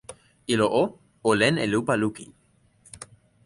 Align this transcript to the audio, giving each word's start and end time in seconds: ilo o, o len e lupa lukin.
ilo 0.53 0.67
o, 0.79 0.81
o 1.29 1.31
len 1.39 1.55
e 1.63 1.67
lupa 1.73 1.93
lukin. 2.01 2.29